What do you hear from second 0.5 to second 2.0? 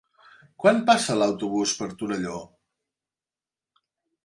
Quan passa l'autobús per